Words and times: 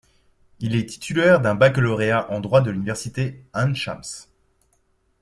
Il 0.59 0.75
est 0.75 0.87
titulaire 0.89 1.41
d'un 1.41 1.53
baccalauréat 1.53 2.31
en 2.31 2.39
droit 2.39 2.61
de 2.61 2.71
l'université 2.71 3.45
Ain 3.53 3.75
Shams. 3.75 4.01